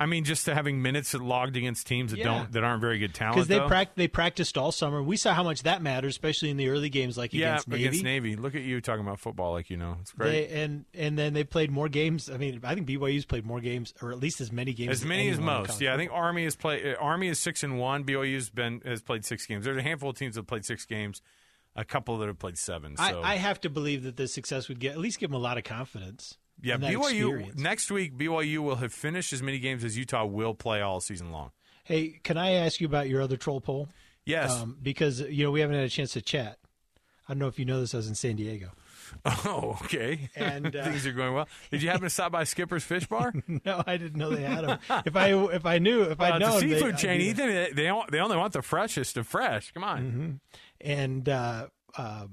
[0.00, 2.24] I mean, just to having minutes logged against teams that Yeah.
[2.24, 3.36] don't that aren't very good talent.
[3.36, 5.00] Because they prac- they practiced all summer.
[5.02, 7.84] We saw how much that matters, especially in the early games, like yeah against Navy.
[7.84, 8.36] against Navy.
[8.36, 9.96] Look at you talking about football like you know.
[10.00, 10.48] It's great.
[10.48, 12.28] They, and and then they played more games.
[12.28, 14.90] I mean, I think BYU's played more games, or at least as many games.
[14.90, 15.80] as many as most.
[15.80, 16.10] Yeah, I think.
[16.12, 16.96] Army has played.
[16.96, 18.02] Army is six and one.
[18.04, 19.64] BYU's been has played six games.
[19.64, 21.22] There's a handful of teams that have played six games.
[21.76, 22.96] A couple that have played seven.
[22.96, 25.36] So I, I have to believe that this success would get at least give them
[25.40, 26.38] a lot of confidence.
[26.62, 27.60] yeah, BYU experience.
[27.60, 28.16] next week.
[28.16, 31.50] BYU will have finished as many games as Utah will play all season long.
[31.82, 33.88] Hey, can I ask you about your other troll poll?
[34.24, 34.52] Yes.
[34.52, 36.58] Um, because you know we haven't had a chance to chat.
[37.28, 37.92] I don't know if you know this.
[37.92, 38.70] I was in San Diego.
[39.26, 40.28] Oh, okay.
[40.34, 41.46] And, uh, things are going well.
[41.70, 43.32] Did you happen to stop by Skipper's Fish Bar?
[43.64, 44.78] no, I didn't know they had them.
[45.06, 47.46] If I if I knew, if Uh, I'd known, they- seafood I'd chain, Ethan.
[47.46, 49.70] They, they they only want the freshest of fresh.
[49.72, 50.02] Come on.
[50.02, 50.30] Mm-hmm.
[50.84, 52.26] And uh, uh,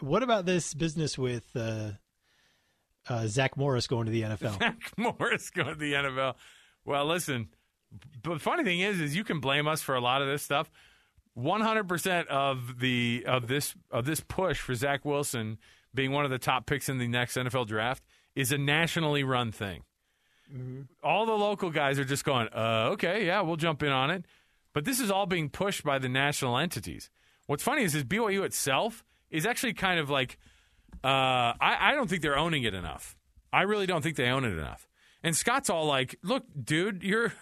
[0.00, 1.92] what about this business with uh,
[3.08, 4.58] uh, Zach Morris going to the NFL?
[4.58, 6.34] Zach Morris going to the NFL.
[6.84, 7.48] Well, listen.
[8.22, 10.42] But the funny thing is, is you can blame us for a lot of this
[10.42, 10.70] stuff.
[11.34, 15.58] One hundred percent of the of this of this push for Zach Wilson
[15.94, 18.02] being one of the top picks in the next NFL draft
[18.34, 19.82] is a nationally run thing.
[21.02, 24.24] All the local guys are just going, uh, okay, yeah, we'll jump in on it.
[24.72, 27.10] But this is all being pushed by the national entities.
[27.46, 30.38] What's funny is, is BYU itself is actually kind of like,
[31.04, 33.16] uh, I, I don't think they're owning it enough.
[33.52, 34.88] I really don't think they own it enough.
[35.22, 37.32] And Scott's all like, look, dude, you're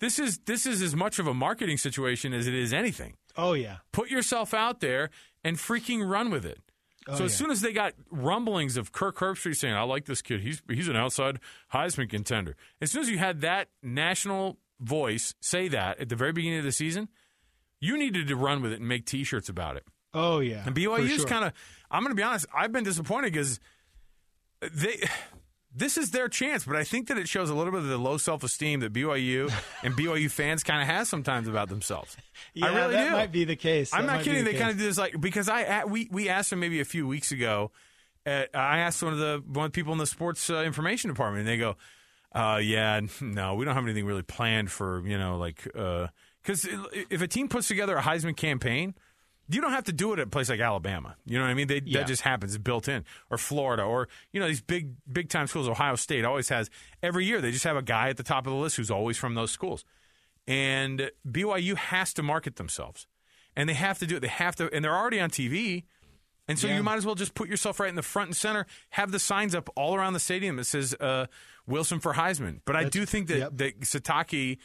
[0.00, 3.14] this is this is as much of a marketing situation as it is anything.
[3.36, 5.10] Oh yeah, Put yourself out there
[5.44, 6.58] and freaking run with it.
[7.06, 7.26] so as yeah.
[7.28, 10.40] soon as they got rumblings of Kirk Herbstreit saying, "I like this kid.
[10.40, 11.38] He's he's an outside
[11.72, 16.32] Heisman contender." As soon as you had that national voice say that at the very
[16.32, 17.08] beginning of the season,
[17.80, 19.84] you needed to run with it and make T-shirts about it.
[20.14, 20.62] oh yeah.
[20.66, 21.24] And BYU's sure.
[21.26, 21.52] kind of,
[21.90, 23.58] I'm going to be honest, I've been disappointed because
[24.60, 25.02] they,
[25.74, 27.96] this is their chance, but I think that it shows a little bit of the
[27.98, 32.16] low self esteem that BYU and BYU fans kind of have sometimes about themselves.
[32.54, 33.10] yeah, I really that do.
[33.12, 33.94] might be the case.
[33.94, 34.44] I'm That not kidding.
[34.44, 36.84] the They kind of do this like because I we we asked them maybe a
[36.84, 37.70] few weeks ago.
[38.26, 41.08] Uh, I asked one of the one of the people in the sports uh, information
[41.08, 41.76] department, and they go,
[42.34, 45.66] uh, "Yeah, no, we don't have anything really planned for you know like
[46.42, 46.66] because
[47.10, 48.94] if a team puts together a Heisman campaign."
[49.52, 51.16] You don't have to do it at a place like Alabama.
[51.26, 51.66] You know what I mean?
[51.66, 51.98] They, Yeah.
[51.98, 52.54] That just happens.
[52.54, 53.04] It's built in.
[53.30, 55.68] Or Florida, or you know these big big time schools.
[55.68, 56.70] Ohio State always has
[57.02, 57.40] every year.
[57.40, 59.50] They just have a guy at the top of the list who's always from those
[59.50, 59.84] schools.
[60.46, 63.08] And BYU has to market themselves.
[63.56, 64.20] And they have to do it.
[64.20, 65.84] They have to, and they're already on TV.
[66.46, 66.76] And so Yeah.
[66.76, 68.66] you might as well just put yourself right in the front and center.
[68.90, 71.26] Have the signs up all around the stadium that says uh,
[71.66, 72.60] Wilson for Heisman.
[72.64, 73.50] But I do think that, yep.
[73.54, 74.58] that Sitake,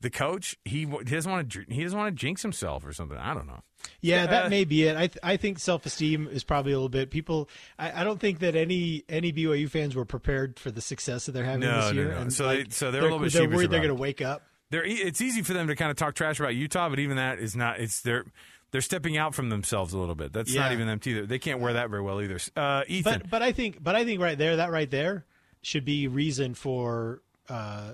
[0.00, 3.18] the coach, he, he doesn't want to he doesn't want to jinx himself or something.
[3.18, 3.60] I don't know.
[4.00, 4.96] Yeah, that Uh, may be it.
[4.96, 7.10] I th- I think self esteem is probably a little bit.
[7.10, 11.26] People, I, I don't think that any any BYU fans were prepared for the success
[11.26, 12.12] that they're having No, this year.
[12.12, 12.18] no.
[12.18, 14.20] And So like, they- so they're a little bit they're worried they're going to wake
[14.22, 14.42] up.
[14.70, 17.38] They're, it's easy for them to kind of talk trash about Utah, but even that
[17.38, 17.80] is not.
[17.80, 18.24] It's they're
[18.70, 20.32] they're stepping out from themselves a little bit.
[20.32, 21.24] That's not even them either.
[21.24, 22.38] They can't wear that very well either.
[22.54, 25.24] Uh, Ethan, But but I think but I think right there that right there
[25.62, 27.92] should be reason for uh,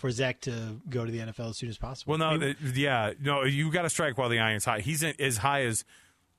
[0.00, 2.12] for Zach to go to the NFL as soon as possible.
[2.12, 4.80] Well, no, I mean, yeah, no, you got to strike while the iron's hot.
[4.80, 5.84] He's in, as high as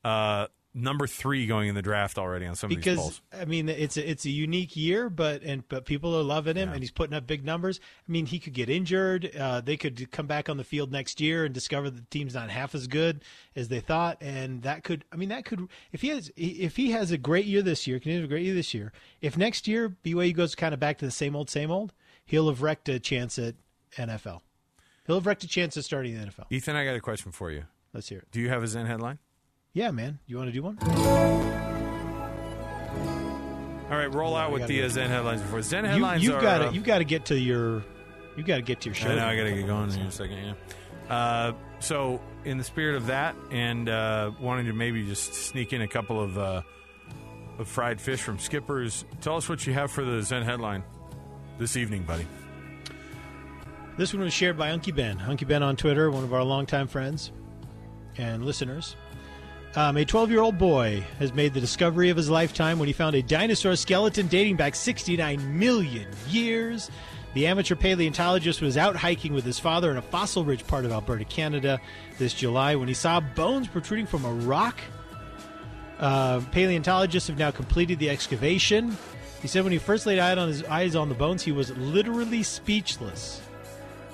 [0.03, 3.21] uh, number three going in the draft already on some of these because polls.
[3.33, 6.69] I mean it's a, it's a unique year, but and but people are loving him,
[6.69, 7.79] and he's putting up big numbers.
[8.07, 9.35] I mean, he could get injured.
[9.35, 12.49] Uh, they could come back on the field next year and discover the team's not
[12.49, 13.23] half as good
[13.55, 15.05] as they thought, and that could.
[15.11, 17.99] I mean, that could if he has if he has a great year this year,
[17.99, 18.91] can he have a great year this year?
[19.21, 21.93] If next year BYU goes kind of back to the same old same old,
[22.25, 23.55] he'll have wrecked a chance at
[23.97, 24.41] NFL.
[25.05, 26.45] He'll have wrecked a chance at starting the NFL.
[26.49, 27.65] Ethan, I got a question for you.
[27.93, 28.27] Let's hear it.
[28.31, 29.19] Do you have a Zen headline?
[29.73, 30.19] Yeah, man.
[30.25, 30.77] You want to do one?
[33.91, 35.61] All right, roll out with the uh, Zen headlines before.
[35.61, 37.83] Zen You, headlines you've got uh, to you've got to get to your
[38.37, 39.09] you've got to get to your show.
[39.09, 40.53] I know, I got to get going in a second, yeah.
[41.13, 45.81] Uh, so, in the spirit of that, and uh, wanting to maybe just sneak in
[45.81, 46.61] a couple of, uh,
[47.59, 50.83] of fried fish from Skipper's, tell us what you have for the Zen headline
[51.61, 52.25] this evening, buddy.
[53.95, 55.19] This one was shared by Unky Ben.
[55.19, 57.31] Unky Ben on Twitter, one of our longtime friends
[58.17, 58.95] and listeners.
[59.75, 62.93] Um, a 12 year old boy has made the discovery of his lifetime when he
[62.93, 66.89] found a dinosaur skeleton dating back 69 million years.
[67.35, 70.91] The amateur paleontologist was out hiking with his father in a fossil rich part of
[70.91, 71.79] Alberta, Canada
[72.17, 74.79] this July when he saw bones protruding from a rock.
[75.99, 78.97] Uh, paleontologists have now completed the excavation.
[79.41, 81.75] He said when he first laid eye on his eyes on the bones, he was
[81.77, 83.41] literally speechless.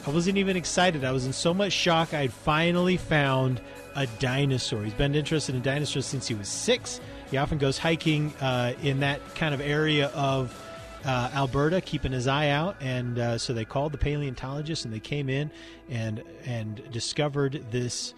[0.06, 1.04] I wasn't even excited.
[1.04, 2.13] I was in so much shock.
[2.13, 3.60] I had finally found
[3.96, 4.84] a dinosaur.
[4.84, 7.02] He's been interested in dinosaurs since he was six.
[7.30, 10.56] He often goes hiking uh, in that kind of area of
[11.04, 12.78] uh, Alberta, keeping his eye out.
[12.80, 15.52] And uh, so they called the paleontologists, and they came in
[15.90, 18.13] and and discovered this.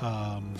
[0.00, 0.54] Um,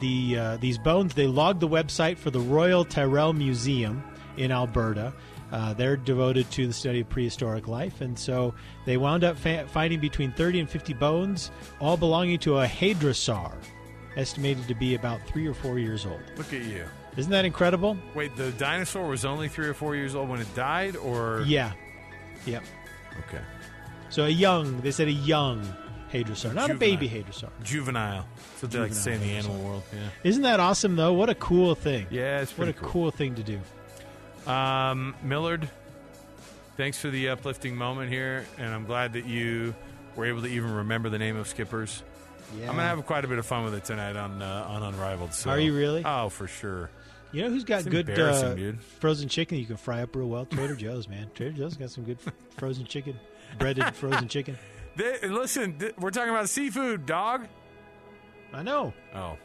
[0.00, 1.14] the uh, these bones.
[1.14, 4.02] They logged the website for the Royal Tyrrell Museum
[4.36, 5.12] in Alberta.
[5.52, 8.54] Uh, they're devoted to the study of prehistoric life, and so
[8.86, 13.52] they wound up fa- finding between 30 and 50 bones, all belonging to a hadrosaur,
[14.16, 16.20] estimated to be about three or four years old.
[16.36, 16.84] Look at you.
[17.16, 17.96] Isn't that incredible?
[18.14, 21.72] Wait, the dinosaur was only three or four years old when it died, or Yeah.
[22.46, 22.62] Yep.
[23.28, 23.42] okay,
[24.08, 25.62] So a young, they said a young
[26.12, 27.50] hadrosaur, not a baby hadrosaur.
[27.64, 28.24] Juvenile.
[28.60, 29.82] What they like to say in the animal world.
[29.92, 29.98] Yeah.
[30.22, 31.12] Isn't that awesome though?
[31.12, 32.06] What a cool thing.
[32.10, 33.10] Yeah, it's What a cool.
[33.10, 33.58] thing to do.
[34.50, 35.68] Um, Millard,
[36.76, 39.74] thanks for the uplifting moment here, and I'm glad that you
[40.16, 42.02] were able to even remember the name of Skippers.
[42.58, 42.68] Yeah.
[42.68, 45.34] I'm gonna have quite a bit of fun with it tonight on uh, on Unrivaled.
[45.34, 45.50] So.
[45.50, 46.02] Are you really?
[46.04, 46.90] Oh, for sure.
[47.32, 48.82] You know who's got It's good uh, dude.
[48.82, 50.46] frozen chicken that you can fry up real well?
[50.46, 51.30] Trader Joe's, man.
[51.32, 52.18] Trader Joe's got some good
[52.58, 53.16] frozen chicken,
[53.58, 54.58] breaded frozen chicken.
[54.96, 57.46] They, listen, th- we're talking about seafood, dog.
[58.52, 58.92] I know.
[59.14, 59.36] Oh,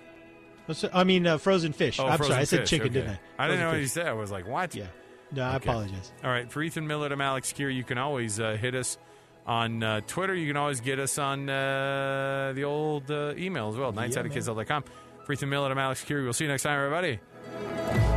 [0.94, 2.00] I mean, uh, frozen fish.
[2.00, 2.94] oh, I'm frozen sorry, I said fish, chicken, okay.
[2.94, 3.44] didn't I?
[3.44, 4.08] I didn't Frozen know what you said.
[4.08, 4.76] I was like, what?
[4.76, 4.86] Yeah.
[5.32, 5.70] No, I Okay.
[5.70, 6.12] apologize.
[6.24, 7.76] All right, for Ethan Millard, I'm Alex Kirry.
[7.76, 8.98] You can always uh, hit us
[9.46, 10.34] on uh, Twitter.
[10.34, 14.84] You can always get us on uh, the old uh, email as well, Yeah, ninetsideofkidsl.com.
[15.26, 16.24] For Ethan Millard, I'm Alex Kirry.
[16.24, 18.15] We'll see you next time, everybody.